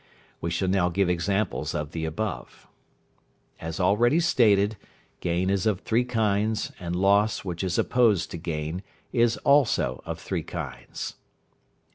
We 0.41 0.49
shall 0.49 0.67
now 0.67 0.89
give 0.89 1.09
examples 1.09 1.75
of 1.75 1.91
the 1.91 2.05
above. 2.05 2.67
As 3.59 3.79
already 3.79 4.19
stated, 4.19 4.75
gain 5.19 5.51
is 5.51 5.67
of 5.67 5.81
three 5.81 6.05
kinds, 6.05 6.71
and 6.79 6.95
loss, 6.95 7.45
which 7.45 7.63
is 7.63 7.77
opposed 7.77 8.31
to 8.31 8.37
gain, 8.37 8.81
is 9.13 9.37
also 9.37 10.01
of 10.03 10.19
three 10.19 10.41
kinds. 10.41 11.17